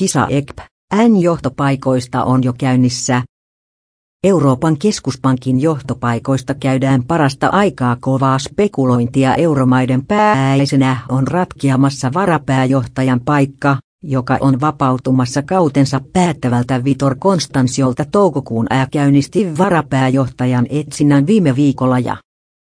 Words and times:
kisa 0.00 0.26
EGP. 0.30 0.58
N-johtopaikoista 1.08 2.24
on 2.24 2.44
jo 2.44 2.52
käynnissä. 2.58 3.22
Euroopan 4.24 4.78
keskuspankin 4.78 5.60
johtopaikoista 5.60 6.54
käydään 6.54 7.02
parasta 7.04 7.48
aikaa 7.48 7.96
kovaa 8.00 8.38
spekulointia 8.38 9.34
euromaiden 9.34 10.06
pääisenä 10.06 10.96
on 11.08 11.28
ratkiamassa 11.28 12.10
varapääjohtajan 12.14 13.20
paikka, 13.24 13.76
joka 14.02 14.38
on 14.40 14.60
vapautumassa 14.60 15.42
kautensa 15.42 16.00
päättävältä 16.12 16.84
Vitor 16.84 17.16
Konstansiolta 17.18 18.04
toukokuun 18.04 18.66
ää 18.70 18.86
käynnisti 18.92 19.58
varapääjohtajan 19.58 20.66
etsinnän 20.70 21.26
viime 21.26 21.56
viikolla 21.56 21.98
ja 21.98 22.16